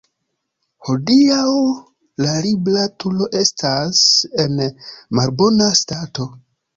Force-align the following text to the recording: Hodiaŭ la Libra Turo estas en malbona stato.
Hodiaŭ 0.87 1.49
la 2.25 2.31
Libra 2.45 2.85
Turo 3.03 3.27
estas 3.41 3.99
en 4.45 4.57
malbona 5.19 5.69
stato. 5.81 6.27